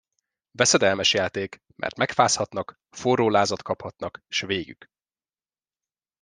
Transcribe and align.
Veszedelmes 0.51 1.13
játék, 1.13 1.61
mert 1.75 1.97
megfázhatnak, 1.97 2.79
forrólázat 2.89 3.61
kaphatnak, 3.61 4.23
s 4.27 4.41
végük. 4.41 4.87